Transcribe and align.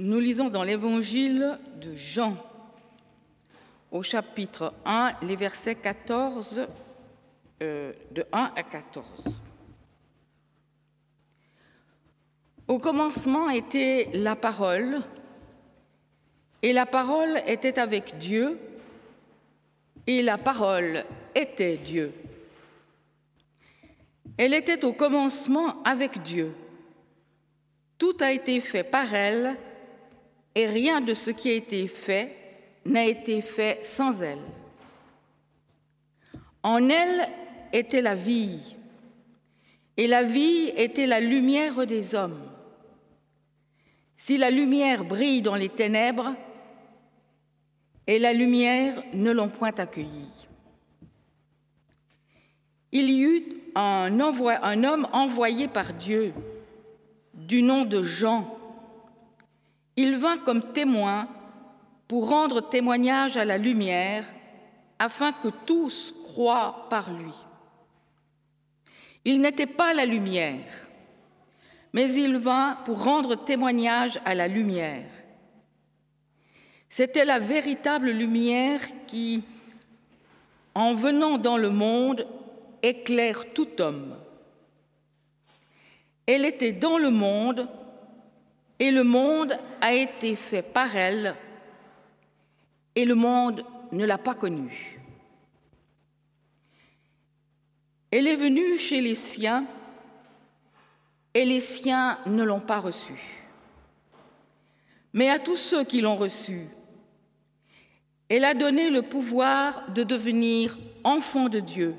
Nous 0.00 0.18
lisons 0.18 0.48
dans 0.48 0.64
l'évangile 0.64 1.58
de 1.78 1.94
Jean, 1.94 2.34
au 3.90 4.02
chapitre 4.02 4.72
1, 4.86 5.12
les 5.20 5.36
versets 5.36 5.74
14, 5.74 6.62
euh, 7.62 7.92
de 8.10 8.24
1 8.32 8.50
à 8.56 8.62
14. 8.62 9.04
Au 12.66 12.78
commencement 12.78 13.50
était 13.50 14.08
la 14.14 14.36
parole, 14.36 15.02
et 16.62 16.72
la 16.72 16.86
parole 16.86 17.42
était 17.46 17.78
avec 17.78 18.16
Dieu, 18.16 18.58
et 20.06 20.22
la 20.22 20.38
parole 20.38 21.04
était 21.34 21.76
Dieu. 21.76 22.14
Elle 24.38 24.54
était 24.54 24.82
au 24.82 24.94
commencement 24.94 25.82
avec 25.82 26.22
Dieu. 26.22 26.54
Tout 27.98 28.16
a 28.20 28.32
été 28.32 28.60
fait 28.60 28.82
par 28.82 29.14
elle, 29.14 29.58
et 30.54 30.66
rien 30.66 31.00
de 31.00 31.14
ce 31.14 31.30
qui 31.30 31.50
a 31.50 31.54
été 31.54 31.86
fait 31.88 32.36
n'a 32.84 33.04
été 33.04 33.40
fait 33.40 33.84
sans 33.84 34.22
elle. 34.22 34.38
En 36.62 36.88
elle 36.88 37.28
était 37.72 38.02
la 38.02 38.14
vie, 38.14 38.76
et 39.96 40.06
la 40.06 40.22
vie 40.22 40.72
était 40.76 41.06
la 41.06 41.20
lumière 41.20 41.86
des 41.86 42.14
hommes. 42.14 42.40
Si 44.16 44.36
la 44.36 44.50
lumière 44.50 45.04
brille 45.04 45.42
dans 45.42 45.54
les 45.54 45.68
ténèbres, 45.68 46.34
et 48.06 48.18
la 48.18 48.32
lumière 48.32 49.02
ne 49.14 49.30
l'ont 49.30 49.48
point 49.48 49.72
accueillie. 49.78 50.48
Il 52.92 53.08
y 53.08 53.22
eut 53.22 53.44
un, 53.76 54.18
homme 54.18 55.06
envoyé 55.12 55.68
par 55.68 55.92
Dieu 55.92 56.32
du 57.34 57.62
nom 57.62 57.84
de 57.84 58.02
Jean 58.02 58.59
il 60.00 60.16
vint 60.16 60.38
comme 60.38 60.72
témoin 60.72 61.28
pour 62.08 62.28
rendre 62.28 62.60
témoignage 62.62 63.36
à 63.36 63.44
la 63.44 63.58
lumière, 63.58 64.24
afin 64.98 65.32
que 65.32 65.48
tous 65.66 66.14
croient 66.24 66.86
par 66.88 67.12
lui. 67.12 67.34
Il 69.24 69.40
n'était 69.42 69.66
pas 69.66 69.92
la 69.92 70.06
lumière, 70.06 70.88
mais 71.92 72.10
il 72.12 72.38
vint 72.38 72.78
pour 72.86 73.04
rendre 73.04 73.34
témoignage 73.34 74.18
à 74.24 74.34
la 74.34 74.48
lumière. 74.48 75.10
C'était 76.88 77.26
la 77.26 77.38
véritable 77.38 78.10
lumière 78.10 78.80
qui, 79.06 79.42
en 80.74 80.94
venant 80.94 81.36
dans 81.36 81.58
le 81.58 81.70
monde, 81.70 82.26
éclaire 82.82 83.52
tout 83.52 83.80
homme. 83.80 84.16
Elle 86.26 86.46
était 86.46 86.72
dans 86.72 86.96
le 86.96 87.10
monde, 87.10 87.68
et 88.80 88.90
le 88.90 89.04
monde 89.04 89.58
a 89.82 89.92
été 89.92 90.34
fait 90.34 90.62
par 90.62 90.96
elle, 90.96 91.36
et 92.94 93.04
le 93.04 93.14
monde 93.14 93.62
ne 93.92 94.06
l'a 94.06 94.16
pas 94.16 94.34
connue. 94.34 94.98
Elle 98.10 98.26
est 98.26 98.36
venue 98.36 98.78
chez 98.78 99.02
les 99.02 99.14
siens, 99.14 99.66
et 101.34 101.44
les 101.44 101.60
siens 101.60 102.18
ne 102.24 102.42
l'ont 102.42 102.60
pas 102.60 102.80
reçue. 102.80 103.44
Mais 105.12 105.28
à 105.28 105.38
tous 105.38 105.58
ceux 105.58 105.84
qui 105.84 106.00
l'ont 106.00 106.16
reçue, 106.16 106.66
elle 108.30 108.44
a 108.44 108.54
donné 108.54 108.88
le 108.88 109.02
pouvoir 109.02 109.90
de 109.92 110.04
devenir 110.04 110.78
enfants 111.04 111.50
de 111.50 111.60
Dieu, 111.60 111.96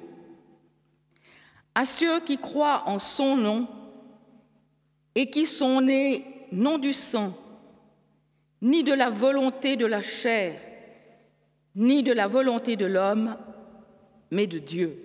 à 1.75 1.85
ceux 1.85 2.21
qui 2.21 2.39
croient 2.39 2.83
en 2.87 2.97
son 2.97 3.37
nom 3.37 3.67
et 5.13 5.29
qui 5.29 5.45
sont 5.45 5.81
nés 5.81 6.30
non 6.51 6.77
du 6.77 6.93
sang, 6.93 7.33
ni 8.61 8.83
de 8.83 8.93
la 8.93 9.09
volonté 9.09 9.75
de 9.75 9.85
la 9.85 10.01
chair, 10.01 10.59
ni 11.75 12.03
de 12.03 12.11
la 12.11 12.27
volonté 12.27 12.75
de 12.75 12.85
l'homme, 12.85 13.37
mais 14.29 14.47
de 14.47 14.59
Dieu. 14.59 14.97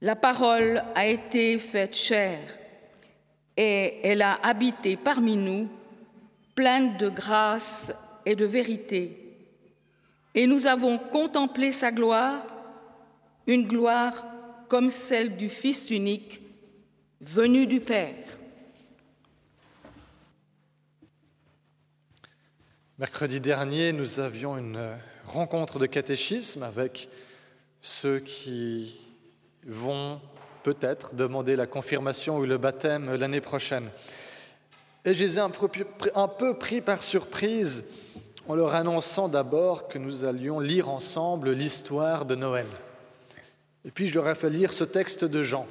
La 0.00 0.16
parole 0.16 0.82
a 0.94 1.06
été 1.06 1.58
faite 1.58 1.94
chair 1.94 2.38
et 3.56 4.00
elle 4.02 4.22
a 4.22 4.34
habité 4.42 4.96
parmi 4.96 5.36
nous, 5.36 5.68
pleine 6.54 6.96
de 6.96 7.10
grâce 7.10 7.92
et 8.24 8.34
de 8.34 8.46
vérité. 8.46 9.16
Et 10.34 10.46
nous 10.46 10.66
avons 10.66 10.96
contemplé 10.96 11.72
sa 11.72 11.92
gloire, 11.92 12.42
une 13.46 13.66
gloire 13.66 14.26
comme 14.68 14.88
celle 14.88 15.36
du 15.36 15.48
Fils 15.48 15.90
unique, 15.90 16.40
venu 17.20 17.66
du 17.66 17.80
Père. 17.80 18.39
Mercredi 23.00 23.40
dernier, 23.40 23.94
nous 23.94 24.20
avions 24.20 24.58
une 24.58 24.98
rencontre 25.24 25.78
de 25.78 25.86
catéchisme 25.86 26.62
avec 26.62 27.08
ceux 27.80 28.18
qui 28.18 29.00
vont 29.66 30.20
peut-être 30.64 31.14
demander 31.14 31.56
la 31.56 31.66
confirmation 31.66 32.36
ou 32.36 32.44
le 32.44 32.58
baptême 32.58 33.14
l'année 33.14 33.40
prochaine. 33.40 33.88
Et 35.06 35.14
je 35.14 35.24
les 35.24 35.38
ai 35.38 35.40
un 35.40 35.48
peu, 36.28 36.52
pris 36.52 36.82
par 36.82 37.00
surprise 37.00 37.86
en 38.46 38.54
leur 38.54 38.74
annonçant 38.74 39.30
d'abord 39.30 39.88
que 39.88 39.96
nous 39.96 40.26
allions 40.26 40.60
lire 40.60 40.90
ensemble 40.90 41.52
l'histoire 41.52 42.26
de 42.26 42.34
Noël. 42.34 42.66
Et 43.86 43.90
puis 43.90 44.08
je 44.08 44.14
leur 44.14 44.28
ai 44.28 44.34
fait 44.34 44.50
lire 44.50 44.74
ce 44.74 44.84
texte 44.84 45.24
de 45.24 45.42
Jean. 45.42 45.66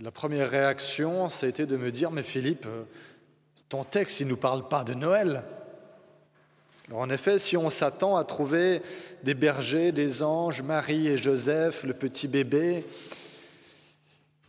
la 0.00 0.12
première 0.12 0.50
réaction, 0.50 1.28
ça 1.30 1.50
de 1.50 1.76
me 1.76 1.90
dire, 1.90 2.12
mais 2.12 2.22
Philippe, 2.22 2.64
ton 3.68 3.82
texte, 3.82 4.20
il 4.20 4.26
ne 4.26 4.30
nous 4.30 4.36
parle 4.36 4.68
pas 4.68 4.84
de 4.84 4.94
Noël 4.94 5.42
en 6.92 7.08
effet, 7.08 7.38
si 7.38 7.56
on 7.56 7.70
s'attend 7.70 8.16
à 8.16 8.24
trouver 8.24 8.82
des 9.22 9.34
bergers, 9.34 9.92
des 9.92 10.22
anges, 10.22 10.62
Marie 10.62 11.08
et 11.08 11.16
Joseph, 11.16 11.84
le 11.84 11.94
petit 11.94 12.28
bébé, 12.28 12.84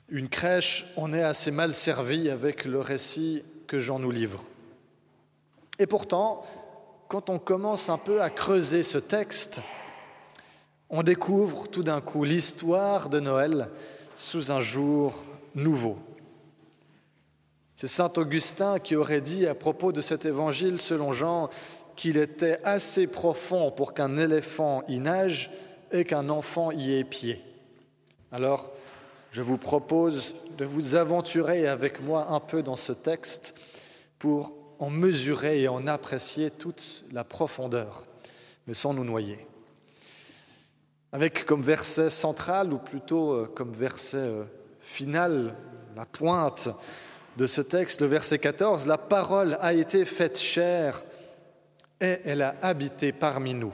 une 0.10 0.30
crèche, 0.30 0.86
on 0.98 1.14
est 1.14 1.24
assez 1.24 1.52
mal 1.52 1.74
servi 1.74 2.30
avec 2.30 2.66
le 2.66 2.80
récit 2.80 3.44
que 3.68 3.80
Jean 3.80 4.00
nous 4.00 4.12
livre. 4.12 4.44
Et 5.80 5.88
pourtant, 5.88 6.44
quand 7.08 7.30
on 7.30 7.40
commence 7.40 7.90
un 7.90 7.98
peu 7.98 8.22
à 8.22 8.30
creuser 8.30 8.84
ce 8.84 8.98
texte, 8.98 9.62
on 10.90 11.04
découvre 11.04 11.68
tout 11.68 11.84
d'un 11.84 12.02
coup 12.02 12.24
l'histoire 12.24 13.10
de 13.10 13.20
Noël 13.20 13.70
sous 14.14 14.52
un 14.52 14.60
jour 14.60 15.24
nouveau. 15.56 15.98
C'est 17.76 17.88
Saint 17.88 18.12
Augustin 18.16 18.80
qui 18.80 18.96
aurait 18.96 19.22
dit 19.22 19.48
à 19.48 19.56
propos 19.56 19.92
de 19.92 20.00
cet 20.00 20.26
évangile 20.26 20.80
selon 20.80 21.12
Jean, 21.12 21.50
qu'il 21.96 22.18
était 22.18 22.60
assez 22.64 23.08
profond 23.08 23.72
pour 23.72 23.94
qu'un 23.94 24.18
éléphant 24.18 24.84
y 24.88 25.00
nage 25.00 25.52
et 25.92 26.04
qu'un 26.04 26.30
enfant 26.30 26.72
y 26.72 26.96
ait 26.98 27.04
pied. 27.04 27.42
Alors, 28.32 28.70
je 29.32 29.42
vous 29.42 29.58
propose 29.58 30.36
de 30.58 30.66
vous 30.66 30.96
aventurer 30.96 31.68
avec 31.68 32.02
moi 32.02 32.28
un 32.30 32.40
peu 32.40 32.64
dans 32.64 32.76
ce 32.76 32.92
texte 32.92 33.56
pour 34.20 34.56
en 34.80 34.90
mesurer 34.90 35.62
et 35.62 35.68
en 35.68 35.88
apprécier 35.88 36.52
toute 36.52 37.06
la 37.12 37.24
profondeur, 37.24 38.06
mais 38.68 38.74
sans 38.74 38.94
nous 38.94 39.06
noyer. 39.06 39.46
Avec 41.12 41.46
comme 41.46 41.62
verset 41.62 42.10
central, 42.10 42.74
ou 42.74 42.78
plutôt 42.78 43.32
euh, 43.32 43.52
comme 43.54 43.72
verset 43.72 44.18
euh, 44.18 44.44
final, 44.82 45.56
la 45.96 46.06
pointe 46.06 46.70
de 47.38 47.48
ce 47.48 47.62
texte, 47.62 48.02
le 48.02 48.08
verset 48.08 48.40
14, 48.40 48.86
La 48.86 48.98
parole 48.98 49.58
a 49.62 49.74
été 49.74 50.04
faite 50.04 50.38
chair 50.38 51.04
et 52.02 52.20
elle 52.26 52.42
a 52.42 52.56
habité 52.62 53.12
parmi 53.12 53.54
nous. 53.54 53.74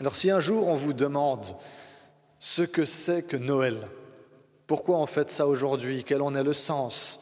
Alors 0.00 0.16
si 0.16 0.30
un 0.30 0.40
jour 0.40 0.66
on 0.66 0.76
vous 0.76 0.92
demande 0.92 1.44
ce 2.38 2.62
que 2.62 2.84
c'est 2.84 3.22
que 3.22 3.36
Noël, 3.36 3.76
pourquoi 4.66 4.98
on 4.98 5.06
fait 5.06 5.30
ça 5.30 5.46
aujourd'hui, 5.46 6.04
quel 6.04 6.22
en 6.22 6.34
est 6.34 6.42
le 6.42 6.54
sens, 6.54 7.20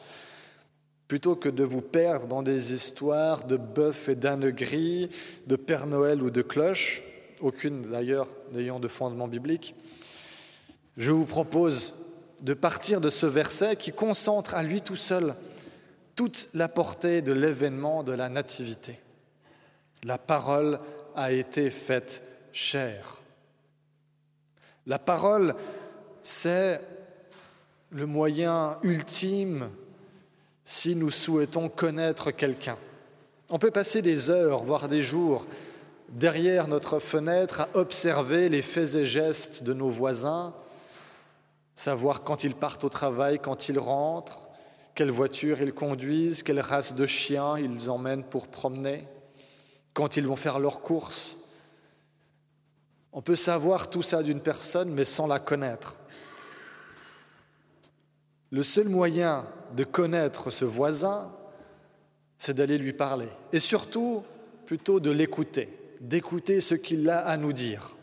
plutôt 1.07 1.35
que 1.35 1.49
de 1.49 1.63
vous 1.63 1.81
perdre 1.81 2.27
dans 2.27 2.43
des 2.43 2.73
histoires 2.73 3.43
de 3.45 3.57
bœuf 3.57 4.07
et 4.09 4.15
d'âne 4.15 4.49
gris, 4.51 5.09
de 5.47 5.55
Père 5.55 5.87
Noël 5.87 6.21
ou 6.21 6.29
de 6.29 6.41
cloche, 6.41 7.03
aucune 7.41 7.81
d'ailleurs 7.81 8.27
n'ayant 8.51 8.79
de 8.79 8.87
fondement 8.87 9.27
biblique, 9.27 9.75
je 10.95 11.11
vous 11.11 11.25
propose 11.25 11.95
de 12.41 12.53
partir 12.53 13.01
de 13.01 13.09
ce 13.09 13.25
verset 13.25 13.75
qui 13.75 13.91
concentre 13.91 14.55
à 14.55 14.63
lui 14.63 14.81
tout 14.81 14.95
seul 14.95 15.35
toute 16.15 16.49
la 16.53 16.67
portée 16.67 17.21
de 17.21 17.31
l'événement 17.31 18.03
de 18.03 18.11
la 18.11 18.29
Nativité. 18.29 18.99
La 20.03 20.17
parole 20.17 20.79
a 21.15 21.31
été 21.31 21.69
faite 21.69 22.23
chair. 22.51 23.21
La 24.85 24.99
parole, 24.99 25.55
c'est 26.23 26.81
le 27.91 28.05
moyen 28.05 28.77
ultime 28.83 29.69
si 30.63 30.95
nous 30.95 31.09
souhaitons 31.09 31.69
connaître 31.69 32.31
quelqu'un. 32.31 32.77
On 33.49 33.59
peut 33.59 33.71
passer 33.71 34.01
des 34.01 34.29
heures, 34.29 34.63
voire 34.63 34.87
des 34.87 35.01
jours, 35.01 35.47
derrière 36.09 36.67
notre 36.67 36.99
fenêtre 36.99 37.61
à 37.61 37.69
observer 37.73 38.49
les 38.49 38.61
faits 38.61 38.95
et 38.95 39.05
gestes 39.05 39.63
de 39.63 39.73
nos 39.73 39.89
voisins, 39.89 40.53
savoir 41.75 42.23
quand 42.23 42.43
ils 42.43 42.55
partent 42.55 42.83
au 42.83 42.89
travail, 42.89 43.39
quand 43.39 43.69
ils 43.69 43.79
rentrent, 43.79 44.47
quelle 44.95 45.11
voiture 45.11 45.61
ils 45.61 45.73
conduisent, 45.73 46.43
quelle 46.43 46.59
race 46.59 46.93
de 46.93 47.05
chiens 47.05 47.57
ils 47.57 47.89
emmènent 47.89 48.23
pour 48.23 48.47
promener, 48.47 49.07
quand 49.93 50.17
ils 50.17 50.27
vont 50.27 50.35
faire 50.35 50.59
leurs 50.59 50.81
courses. 50.81 51.39
On 53.11 53.21
peut 53.21 53.35
savoir 53.35 53.89
tout 53.89 54.01
ça 54.01 54.23
d'une 54.23 54.41
personne, 54.41 54.91
mais 54.91 55.03
sans 55.03 55.27
la 55.27 55.39
connaître. 55.39 55.95
Le 58.51 58.63
seul 58.63 58.89
moyen 58.89 59.45
de 59.75 59.83
connaître 59.83 60.49
ce 60.49 60.65
voisin, 60.65 61.31
c'est 62.37 62.53
d'aller 62.53 62.77
lui 62.77 62.93
parler. 62.93 63.29
Et 63.51 63.59
surtout, 63.59 64.23
plutôt 64.65 64.99
de 64.99 65.11
l'écouter, 65.11 65.69
d'écouter 66.01 66.61
ce 66.61 66.75
qu'il 66.75 67.09
a 67.09 67.19
à 67.19 67.37
nous 67.37 67.53
dire. 67.53 67.95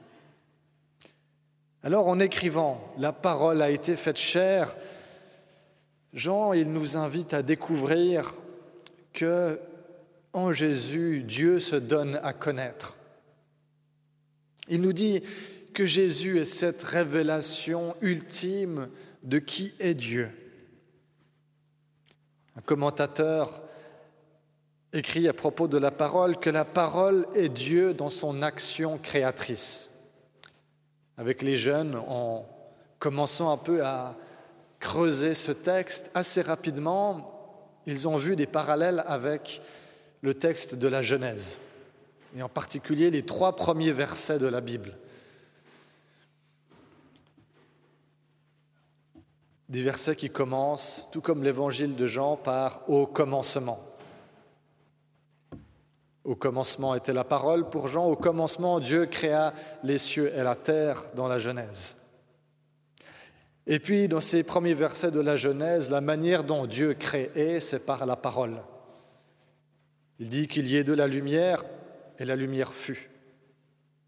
Alors 1.83 2.09
en 2.09 2.19
écrivant 2.19 2.93
La 2.99 3.13
parole 3.13 3.63
a 3.63 3.71
été 3.71 3.97
faite 3.97 4.19
chair, 4.19 4.77
Jean, 6.13 6.53
il 6.53 6.73
nous 6.73 6.97
invite 6.97 7.35
à 7.35 7.43
découvrir 7.43 8.35
que 9.13 9.61
en 10.37 10.53
Jésus, 10.53 11.23
Dieu 11.23 11.61
se 11.61 11.77
donne 11.77 12.21
à 12.23 12.35
connaître. 12.35 12.99
Il 14.69 14.83
nous 14.83 14.93
dit 14.93 15.23
que 15.73 15.87
Jésus 15.87 16.39
est 16.39 16.45
cette 16.45 16.83
révélation 16.83 17.97
ultime 18.03 18.91
de 19.23 19.39
qui 19.39 19.75
est 19.79 19.95
Dieu. 19.95 20.31
Un 22.55 22.61
commentateur 22.61 23.63
écrit 24.93 25.27
à 25.27 25.33
propos 25.33 25.69
de 25.69 25.79
la 25.79 25.91
parole 25.91 26.39
que 26.39 26.51
la 26.51 26.67
parole 26.67 27.27
est 27.35 27.49
Dieu 27.49 27.95
dans 27.95 28.11
son 28.11 28.43
action 28.43 28.99
créatrice. 28.99 29.93
Avec 31.17 31.43
les 31.43 31.57
jeunes, 31.57 31.97
en 31.97 32.47
commençant 32.99 33.51
un 33.53 33.57
peu 33.57 33.83
à 33.83 34.15
creuser 34.81 35.33
ce 35.33 35.53
texte, 35.53 36.11
assez 36.13 36.43
rapidement, 36.43 37.81
ils 37.87 38.07
ont 38.07 38.19
vu 38.19 38.37
des 38.37 38.47
parallèles 38.47 39.03
avec 39.07 39.63
le 40.27 40.35
texte 40.35 40.75
de 40.75 40.89
la 40.89 41.03
Genèse, 41.03 41.61
et 42.37 42.43
en 42.43 42.49
particulier 42.49 43.13
les 43.13 43.25
trois 43.25 43.55
premiers 43.55 43.93
versets 43.93 44.41
de 44.41 44.49
la 44.49 44.61
Bible. 44.61 44.99
Des 49.69 49.83
versets 49.83 50.17
qui 50.17 50.29
commencent, 50.29 51.09
tout 51.13 51.21
comme 51.21 51.45
l'évangile 51.45 51.95
de 51.95 52.09
Jean, 52.09 52.37
par 52.37 52.91
Au 52.91 53.07
commencement. 53.07 53.81
Au 56.25 56.35
commencement 56.35 56.97
était 56.97 57.13
la 57.13 57.23
parole 57.23 57.71
pour 57.71 57.87
Jean, 57.87 58.07
au 58.07 58.17
commencement 58.17 58.81
Dieu 58.81 59.07
créa 59.07 59.55
les 59.85 59.99
cieux 59.99 60.33
et 60.35 60.43
la 60.43 60.57
terre 60.57 61.07
dans 61.15 61.29
la 61.29 61.39
Genèse. 61.39 61.99
Et 63.69 63.79
puis, 63.79 64.09
dans 64.09 64.21
ces 64.21 64.43
premiers 64.43 64.75
versets 64.75 65.13
de 65.13 65.21
la 65.21 65.37
Genèse, 65.37 65.89
la 65.89 66.01
manière 66.01 66.43
dont 66.43 66.67
Dieu 66.67 66.95
créait, 66.95 67.61
c'est 67.61 67.87
par 67.87 68.07
la 68.07 68.17
parole. 68.17 68.61
Il 70.19 70.29
dit 70.29 70.49
qu'il 70.49 70.67
y 70.67 70.77
ait 70.77 70.85
de 70.85 70.95
la 70.95 71.07
lumière, 71.07 71.65
et 72.19 72.25
la 72.25 72.37
lumière 72.37 72.73
fut. 72.73 73.11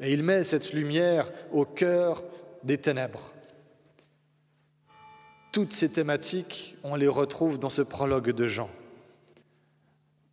Et 0.01 0.13
il 0.13 0.23
met 0.23 0.45
cette 0.45 0.73
lumière 0.73 1.31
au 1.53 1.65
cœur 1.65 2.25
des 2.63 2.79
ténèbres. 2.79 3.33
Toutes 5.53 5.73
ces 5.73 5.91
thématiques, 5.91 6.77
on 6.83 6.95
les 6.95 7.09
retrouve 7.09 7.59
dans 7.59 7.71
ce 7.71 7.83
prologue 7.83 8.31
de 8.31 8.47
Jean. 8.47 8.71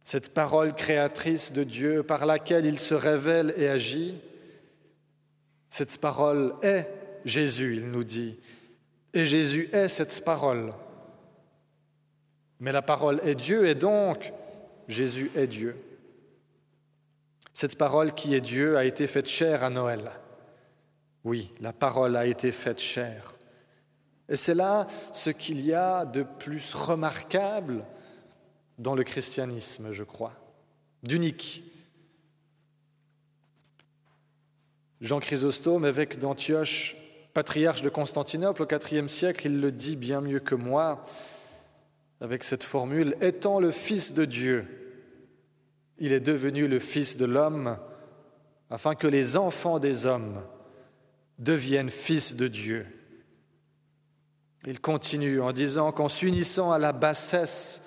Cette 0.04 0.34
parole 0.34 0.74
créatrice 0.74 1.52
de 1.52 1.64
Dieu 1.64 2.04
par 2.04 2.26
laquelle 2.26 2.66
il 2.66 2.78
se 2.78 2.94
révèle 2.94 3.54
et 3.58 3.68
agit, 3.68 4.16
cette 5.70 5.98
parole 5.98 6.54
est 6.62 6.88
Jésus, 7.26 7.78
il 7.78 7.90
nous 7.90 8.04
dit, 8.04 8.38
et 9.14 9.26
Jésus 9.26 9.68
est 9.74 9.88
cette 9.88 10.24
parole. 10.24 10.74
Mais 12.60 12.72
la 12.72 12.84
parole 12.84 13.20
est 13.24 13.36
Dieu 13.36 13.68
et 13.68 13.76
donc 13.76 14.32
Jésus 14.88 15.32
est 15.36 15.48
Dieu. 15.48 15.76
Cette 17.54 17.78
parole 17.78 18.14
qui 18.14 18.36
est 18.36 18.42
Dieu 18.42 18.78
a 18.78 18.86
été 18.86 19.08
faite 19.08 19.28
chair 19.28 19.64
à 19.64 19.70
Noël. 19.70 20.12
Oui, 21.24 21.52
la 21.62 21.74
parole 21.74 22.16
a 22.16 22.26
été 22.26 22.52
faite 22.52 22.82
chair. 22.82 23.36
Et 24.28 24.36
c'est 24.36 24.56
là 24.56 24.88
ce 25.12 25.30
qu'il 25.30 25.62
y 25.62 25.74
a 25.74 26.06
de 26.06 26.24
plus 26.24 26.74
remarquable 26.74 27.84
dans 28.78 28.96
le 28.96 29.04
christianisme, 29.04 29.92
je 29.92 30.04
crois, 30.04 30.34
d'unique. 31.04 31.64
Jean 35.02 35.20
Chrysostome, 35.20 35.86
évêque 35.86 36.18
d'Antioche, 36.18 36.96
patriarche 37.34 37.82
de 37.82 37.90
Constantinople 37.90 38.64
au 38.64 38.68
IVe 38.68 39.08
siècle, 39.08 39.48
il 39.48 39.62
le 39.62 39.72
dit 39.72 39.96
bien 39.96 40.22
mieux 40.22 40.40
que 40.40 40.56
moi 40.56 41.06
avec 42.22 42.44
cette 42.44 42.64
formule, 42.64 43.16
étant 43.22 43.60
le 43.60 43.72
Fils 43.72 44.14
de 44.14 44.26
Dieu, 44.26 44.66
il 45.98 46.12
est 46.12 46.20
devenu 46.20 46.68
le 46.68 46.80
Fils 46.80 47.18
de 47.18 47.26
l'homme 47.26 47.78
afin 48.70 48.96
que 48.96 49.08
les 49.08 49.38
enfants 49.38 49.80
des 49.80 50.06
hommes 50.06 50.42
deviennent 51.40 51.90
fils 51.90 52.36
de 52.36 52.48
Dieu. 52.48 52.86
Il 54.66 54.80
continue 54.80 55.42
en 55.42 55.52
disant 55.52 55.92
qu'en 55.92 56.10
s'unissant 56.10 56.72
à 56.72 56.80
la 56.80 56.92
bassesse, 56.92 57.84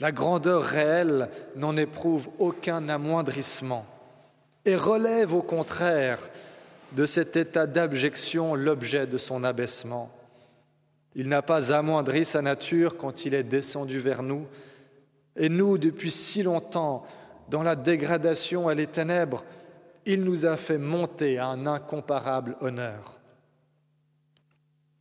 la 0.00 0.12
grandeur 0.12 0.62
réelle 0.62 1.28
n'en 1.56 1.76
éprouve 1.76 2.28
aucun 2.38 2.88
amoindrissement 2.88 3.86
et 4.64 4.76
relève 4.76 5.34
au 5.34 5.42
contraire 5.42 6.20
de 6.92 7.06
cet 7.06 7.36
état 7.36 7.66
d'abjection 7.66 8.54
l'objet 8.54 9.06
de 9.06 9.18
son 9.18 9.44
abaissement. 9.44 10.10
Il 11.14 11.28
n'a 11.28 11.42
pas 11.42 11.72
amoindri 11.72 12.24
sa 12.24 12.42
nature 12.42 12.96
quand 12.96 13.24
il 13.24 13.34
est 13.34 13.44
descendu 13.44 14.00
vers 14.00 14.22
nous, 14.22 14.46
et 15.36 15.48
nous, 15.48 15.78
depuis 15.78 16.10
si 16.10 16.42
longtemps, 16.42 17.04
dans 17.48 17.62
la 17.62 17.76
dégradation 17.76 18.70
et 18.70 18.74
les 18.74 18.86
ténèbres, 18.86 19.44
il 20.06 20.22
nous 20.22 20.46
a 20.46 20.56
fait 20.56 20.78
monter 20.78 21.38
à 21.38 21.48
un 21.48 21.66
incomparable 21.66 22.56
honneur. 22.60 23.18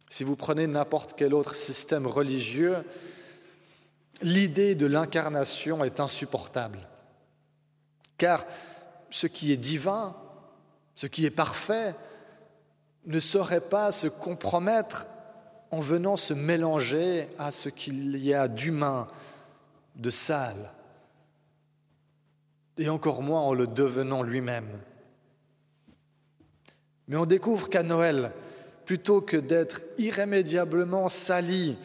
Si 0.10 0.24
vous 0.24 0.36
prenez 0.36 0.68
n'importe 0.68 1.14
quel 1.16 1.34
autre 1.34 1.56
système 1.56 2.08
religieux, 2.08 2.84
l'idée 4.22 4.76
de 4.76 4.86
l'incarnation 4.86 5.84
est 5.84 6.00
insupportable. 6.00 6.80
Car 8.18 8.46
ce 9.10 9.28
qui 9.28 9.52
est 9.52 9.58
divin, 9.58 10.16
ce 10.96 11.08
qui 11.08 11.26
est 11.26 11.32
parfait, 11.32 11.96
ne 13.06 13.20
saurait 13.20 13.62
pas 13.62 13.92
se 13.92 14.08
compromettre 14.08 15.08
en 15.74 15.82
venant 15.82 16.16
se 16.16 16.36
mélanger 16.36 17.28
à 17.40 17.50
ce 17.50 17.68
qu'il 17.68 18.16
y 18.18 18.32
a 18.32 18.48
d'humain, 18.48 19.08
de 19.96 20.12
sale, 20.12 20.72
et 22.78 22.90
encore 22.90 23.24
moins 23.24 23.42
en 23.42 23.56
le 23.56 23.66
devenant 23.66 24.22
lui-même. 24.22 24.70
Mais 27.08 27.18
on 27.18 27.26
découvre 27.26 27.70
qu'à 27.70 27.82
Noël, 27.82 28.32
plutôt 28.86 29.20
que 29.20 29.36
d'être 29.36 29.82
irrémédiablement 29.98 31.10
sali 31.10 31.76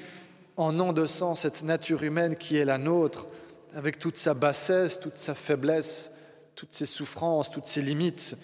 en 0.59 0.78
endossant 0.80 1.35
cette 1.35 1.62
nature 1.62 2.02
humaine 2.02 2.37
qui 2.37 2.59
est 2.59 2.66
la 2.66 2.76
nôtre, 2.76 3.26
avec 3.75 3.99
toute 3.99 4.18
sa 4.18 4.35
bassesse, 4.35 5.00
toute 5.00 5.16
sa 5.16 5.35
faiblesse, 5.35 6.12
toutes 6.54 6.75
ses 6.75 6.87
souffrances, 6.87 7.50
toutes 7.50 7.66
ses 7.66 7.80
limites, 7.80 8.37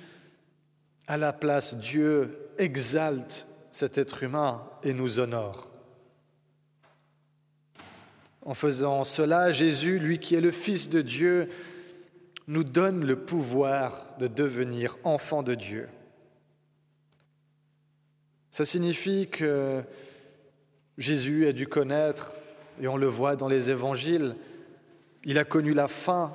à 1.06 1.18
la 1.18 1.34
place, 1.34 1.74
Dieu 1.74 2.48
exalte 2.56 3.46
cet 3.74 3.98
être 3.98 4.22
humain 4.22 4.62
et 4.84 4.94
nous 4.94 5.18
honore. 5.18 5.68
En 8.42 8.54
faisant 8.54 9.02
cela, 9.02 9.50
Jésus, 9.50 9.98
lui 9.98 10.20
qui 10.20 10.36
est 10.36 10.40
le 10.40 10.52
Fils 10.52 10.90
de 10.90 11.02
Dieu, 11.02 11.48
nous 12.46 12.62
donne 12.62 13.04
le 13.04 13.16
pouvoir 13.16 14.16
de 14.20 14.28
devenir 14.28 14.96
enfant 15.02 15.42
de 15.42 15.56
Dieu. 15.56 15.88
Ça 18.50 18.64
signifie 18.64 19.26
que 19.26 19.82
Jésus 20.96 21.48
a 21.48 21.52
dû 21.52 21.66
connaître, 21.66 22.32
et 22.80 22.86
on 22.86 22.96
le 22.96 23.08
voit 23.08 23.34
dans 23.34 23.48
les 23.48 23.70
évangiles, 23.70 24.36
il 25.24 25.36
a 25.36 25.44
connu 25.44 25.74
la 25.74 25.88
faim, 25.88 26.32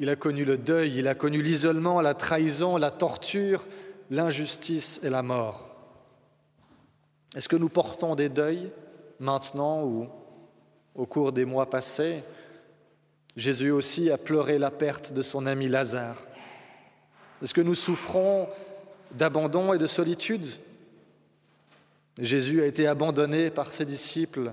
il 0.00 0.08
a 0.08 0.16
connu 0.16 0.46
le 0.46 0.56
deuil, 0.56 0.96
il 0.96 1.06
a 1.06 1.14
connu 1.14 1.42
l'isolement, 1.42 2.00
la 2.00 2.14
trahison, 2.14 2.78
la 2.78 2.90
torture, 2.90 3.66
l'injustice 4.08 5.00
et 5.02 5.10
la 5.10 5.22
mort. 5.22 5.77
Est-ce 7.38 7.48
que 7.48 7.54
nous 7.54 7.68
portons 7.68 8.16
des 8.16 8.28
deuils 8.28 8.68
maintenant 9.20 9.84
ou 9.84 10.08
au 10.96 11.06
cours 11.06 11.30
des 11.30 11.44
mois 11.44 11.70
passés? 11.70 12.24
Jésus 13.36 13.70
aussi 13.70 14.10
a 14.10 14.18
pleuré 14.18 14.58
la 14.58 14.72
perte 14.72 15.12
de 15.12 15.22
son 15.22 15.46
ami 15.46 15.68
Lazare. 15.68 16.20
Est-ce 17.40 17.54
que 17.54 17.60
nous 17.60 17.76
souffrons 17.76 18.48
d'abandon 19.12 19.72
et 19.72 19.78
de 19.78 19.86
solitude? 19.86 20.48
Jésus 22.18 22.60
a 22.60 22.66
été 22.66 22.88
abandonné 22.88 23.50
par 23.50 23.72
ses 23.72 23.84
disciples, 23.84 24.50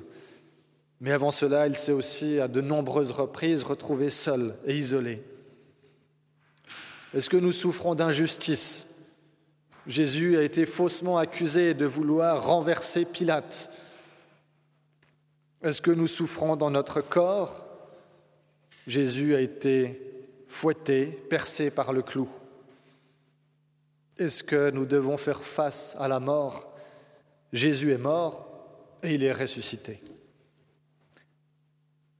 mais 1.01 1.11
avant 1.11 1.31
cela, 1.31 1.65
il 1.65 1.75
s'est 1.75 1.91
aussi 1.91 2.39
à 2.39 2.47
de 2.47 2.61
nombreuses 2.61 3.09
reprises 3.09 3.63
retrouvé 3.63 4.11
seul 4.11 4.55
et 4.67 4.75
isolé. 4.75 5.23
Est-ce 7.15 7.31
que 7.31 7.37
nous 7.37 7.51
souffrons 7.51 7.95
d'injustice? 7.95 8.94
Jésus 9.87 10.37
a 10.37 10.41
été 10.41 10.65
faussement 10.65 11.17
accusé 11.17 11.73
de 11.73 11.85
vouloir 11.85 12.45
renverser 12.45 13.05
Pilate. 13.05 13.71
Est-ce 15.61 15.81
que 15.81 15.91
nous 15.91 16.07
souffrons 16.07 16.55
dans 16.55 16.71
notre 16.71 17.01
corps? 17.01 17.65
Jésus 18.87 19.35
a 19.35 19.41
été 19.41 20.01
fouetté, 20.47 21.05
percé 21.05 21.69
par 21.69 21.93
le 21.93 22.01
clou. 22.01 22.29
Est-ce 24.17 24.43
que 24.43 24.71
nous 24.71 24.85
devons 24.85 25.17
faire 25.17 25.43
face 25.43 25.95
à 25.99 26.07
la 26.07 26.19
mort? 26.19 26.73
Jésus 27.53 27.91
est 27.91 27.97
mort 27.97 28.47
et 29.03 29.15
il 29.15 29.23
est 29.23 29.33
ressuscité. 29.33 30.01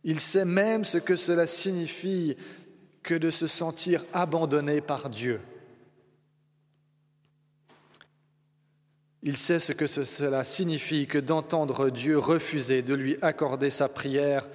Il 0.04 0.20
sait 0.20 0.46
même 0.46 0.86
ce 0.86 1.00
que 1.00 1.16
cela 1.16 1.48
signifie 1.48 2.38
que 3.02 3.16
de 3.16 3.32
se 3.32 3.48
sentir 3.48 4.06
abandonné 4.14 4.82
par 4.82 5.10
Dieu. 5.10 5.40
Il 9.28 9.38
sait 9.38 9.60
ce 9.60 9.72
que 9.72 9.88
cela 9.88 10.44
signifie 10.44 11.08
que 11.08 11.18
d'entendre 11.18 11.90
Dieu 11.90 12.20
refuser 12.20 12.84
de 12.84 12.94
lui 12.94 13.18
accorder 13.24 13.72
sa 13.72 13.90
prière 13.90 14.48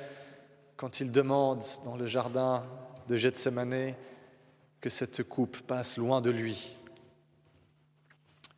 quand 0.76 1.00
il 1.00 1.10
demande 1.10 1.64
dans 1.84 1.96
le 1.96 2.06
jardin 2.06 2.62
de 3.08 3.16
Gethsemane 3.16 3.94
que 4.80 4.88
cette 4.88 5.24
coupe 5.24 5.58
passe 5.62 5.96
loin 5.96 6.20
de 6.20 6.30
lui. 6.30 6.76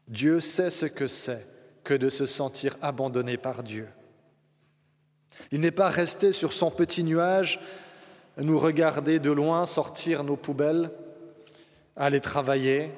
Dieu 0.07 0.41
sait 0.41 0.69
ce 0.69 0.85
que 0.85 1.09
c'est 1.09 1.47
que 1.83 1.95
de 1.95 2.11
se 2.11 2.27
sentir 2.27 2.77
abandonné 2.83 3.39
par 3.39 3.63
Dieu. 3.63 3.89
Il 5.51 5.61
n'est 5.61 5.71
pas 5.71 5.89
resté 5.89 6.33
sur 6.33 6.53
son 6.53 6.71
petit 6.71 7.05
nuage 7.05 7.59
nous 8.37 8.59
regarder 8.59 9.19
de 9.19 9.31
loin 9.31 9.65
sortir 9.65 10.25
nos 10.25 10.37
poubelles, 10.37 10.91
aller 11.97 12.21
travailler, 12.21 12.93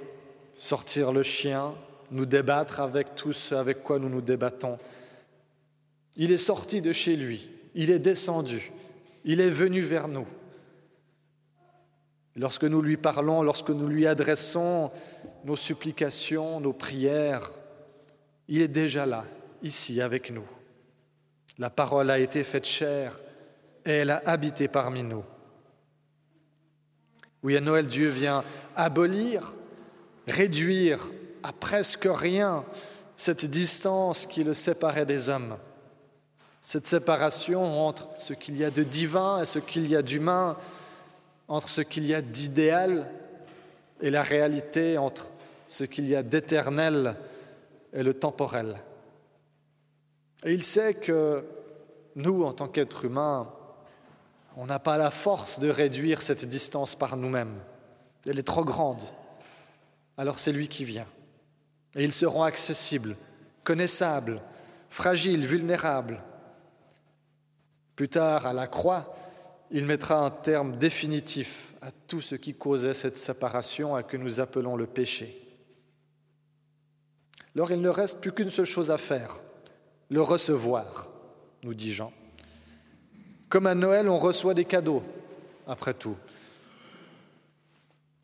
sortir 0.57 1.13
le 1.13 1.23
chien, 1.23 1.77
nous 2.11 2.27
débattre 2.27 2.81
avec 2.81 3.15
tout 3.15 3.33
ce 3.33 3.55
avec 3.55 3.83
quoi 3.83 3.99
nous 3.99 4.09
nous 4.09 4.21
débattons. 4.21 4.79
Il 6.17 6.33
est 6.33 6.39
sorti 6.39 6.81
de 6.81 6.93
chez 6.93 7.17
lui, 7.17 7.51
il 7.75 7.91
est 7.91 7.99
descendu, 7.99 8.73
il 9.25 9.41
est 9.41 9.51
venu 9.51 9.81
vers 9.81 10.09
nous. 10.09 10.27
Lorsque 12.37 12.65
nous 12.65 12.83
lui 12.83 12.97
parlons, 12.97 13.43
lorsque 13.43 13.71
nous 13.71 13.87
lui 13.87 14.07
adressons 14.07 14.91
nos 15.45 15.57
supplications, 15.57 16.61
nos 16.61 16.73
prières, 16.73 17.53
il 18.49 18.61
est 18.61 18.69
déjà 18.69 19.07
là, 19.07 19.25
ici, 19.63 20.01
avec 20.01 20.31
nous. 20.31 20.47
La 21.59 21.71
parole 21.71 22.11
a 22.11 22.19
été 22.19 22.43
faite 22.43 22.67
chair 22.67 23.21
et 23.85 23.91
elle 23.91 24.11
a 24.11 24.23
habité 24.27 24.67
parmi 24.67 25.03
nous. 25.03 25.25
Oui, 27.43 27.57
à 27.57 27.61
Noël, 27.61 27.87
Dieu 27.87 28.09
vient 28.09 28.43
abolir, 28.75 29.55
réduire 30.27 31.07
à 31.45 31.53
presque 31.53 32.09
rien 32.11 32.65
cette 33.17 33.45
distance 33.45 34.27
qui 34.27 34.43
le 34.43 34.55
séparait 34.55 35.07
des 35.07 35.29
hommes 35.29 35.57
cette 36.65 36.87
séparation 36.87 37.87
entre 37.87 38.09
ce 38.19 38.33
qu'il 38.33 38.57
y 38.57 38.65
a 38.65 38.71
de 38.71 38.85
divin 38.85 39.43
et 39.43 39.45
ce 39.45 39.59
qu'il 39.59 39.87
y 39.87 39.95
a 39.95 40.01
d'humain, 40.01 40.57
entre 41.47 41.69
ce 41.69 41.83
qu'il 41.83 42.07
y 42.07 42.15
a 42.15 42.23
d'idéal 42.23 43.11
et 44.01 44.09
la 44.09 44.23
réalité, 44.23 44.97
entre 44.97 45.27
ce 45.69 45.85
qu'il 45.85 46.09
y 46.09 46.17
a 46.17 46.23
d'éternel 46.23 47.17
et 47.93 48.03
le 48.03 48.15
temporel. 48.15 48.77
Et 50.47 50.55
il 50.55 50.63
sait 50.63 50.95
que 50.95 51.45
nous, 52.17 52.45
en 52.45 52.55
tant 52.55 52.69
qu'êtres 52.69 53.05
humains, 53.05 53.53
on 54.57 54.65
n'a 54.65 54.79
pas 54.79 54.97
la 54.97 55.11
force 55.11 55.61
de 55.61 55.69
réduire 55.69 56.23
cette 56.23 56.49
distance 56.49 56.95
par 56.95 57.19
nous-mêmes. 57.19 57.61
Elle 58.27 58.39
est 58.39 58.43
trop 58.43 58.65
grande. 58.65 59.03
Alors 60.17 60.39
c'est 60.39 60.53
lui 60.53 60.69
qui 60.69 60.87
vient. 60.87 61.07
Et 61.97 62.05
ils 62.05 62.13
seront 62.13 62.43
accessibles, 62.43 63.17
connaissables, 63.63 64.41
fragiles, 64.89 65.45
vulnérables, 65.47 66.23
plus 67.97 68.09
tard, 68.09 68.47
à 68.47 68.53
la 68.53 68.67
croix, 68.67 69.15
il 69.71 69.85
mettra 69.85 70.25
un 70.25 70.31
terme 70.31 70.77
définitif 70.77 71.75
à 71.81 71.91
tout 71.91 72.21
ce 72.21 72.35
qui 72.35 72.55
causait 72.55 72.95
cette 72.95 73.19
séparation 73.19 73.95
à 73.95 74.03
que 74.03 74.17
nous 74.17 74.41
appelons 74.41 74.77
le 74.77 74.87
péché. 74.87 75.41
Alors 77.55 77.71
il 77.71 77.81
ne 77.81 77.89
reste 77.89 78.21
plus 78.21 78.33
qu'une 78.33 78.51
seule 78.51 78.67
chose 78.67 78.91
à 78.91 78.99
faire, 78.99 79.41
le 80.11 80.21
recevoir, 80.21 81.09
nous 81.63 81.75
dit 81.75 81.93
Jean. 81.93 82.13
Comme 83.49 83.67
à 83.67 83.75
Noël, 83.75 84.09
on 84.09 84.19
reçoit 84.19 84.55
des 84.55 84.65
cadeaux, 84.65 85.03
après 85.69 85.95
tout. 85.95 86.17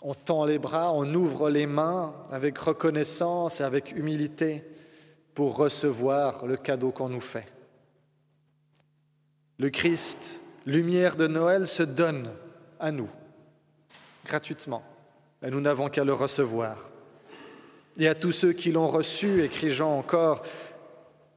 On 0.03 0.15
tend 0.15 0.45
les 0.47 0.59
bras, 0.59 0.93
on 0.93 1.13
ouvre 1.15 1.51
les 1.51 1.67
mains 1.67 2.15
avec 2.31 2.57
reconnaissance 2.59 3.61
et 3.61 3.65
avec 3.65 3.93
humilité 3.93 4.65
pour 5.35 5.57
recevoir 5.57 6.47
le 6.47 6.57
cadeau 6.57 6.91
qu'on 6.91 7.09
nous 7.09 7.21
fait. 7.21 7.47
Le 9.59 9.69
Christ, 9.69 10.41
lumière 10.65 11.17
de 11.17 11.27
Noël, 11.27 11.67
se 11.67 11.83
donne 11.83 12.31
à 12.79 12.93
nous 12.93 13.11
gratuitement. 14.25 14.83
Et 15.43 15.51
nous 15.51 15.61
n'avons 15.61 15.89
qu'à 15.89 16.05
le 16.05 16.13
recevoir. 16.13 16.91
Et 17.99 18.09
à 18.09 18.15
tous 18.15 18.33
ceux 18.33 18.53
qui 18.53 18.73
l'ont 18.73 18.89
reçu, 18.89 19.43
écrit 19.43 19.71
Jean 19.71 19.99
encore, 19.99 20.43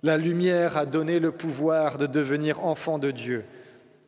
la 0.04 0.18
lumière 0.18 0.78
a 0.78 0.86
donné 0.86 1.20
le 1.20 1.32
pouvoir 1.32 1.98
de 1.98 2.06
devenir 2.06 2.64
enfants 2.64 3.00
de 3.00 3.12
Dieu, 3.12 3.46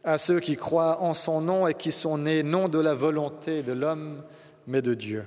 à 0.04 0.18
ceux 0.18 0.40
qui 0.40 0.56
croient 0.56 1.02
en 1.02 1.14
son 1.14 1.42
nom 1.42 1.68
et 1.68 1.74
qui 1.74 1.92
sont 1.92 2.18
nés 2.18 2.44
non 2.44 2.68
de 2.68 2.80
la 2.80 2.94
volonté 2.94 3.64
de 3.64 3.72
l'homme, 3.72 4.24
mais 4.68 4.82
de 4.82 4.94
Dieu. 4.94 5.26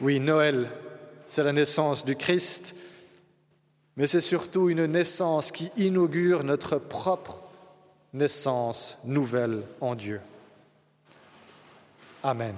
Oui, 0.00 0.20
Noël, 0.20 0.68
c'est 1.26 1.42
la 1.42 1.52
naissance 1.52 2.04
du 2.04 2.16
Christ, 2.16 2.74
mais 3.96 4.06
c'est 4.06 4.20
surtout 4.20 4.70
une 4.70 4.86
naissance 4.86 5.50
qui 5.50 5.70
inaugure 5.76 6.44
notre 6.44 6.78
propre 6.78 7.42
naissance 8.12 8.98
nouvelle 9.04 9.64
en 9.80 9.94
Dieu. 9.94 10.20
Amen. 12.22 12.54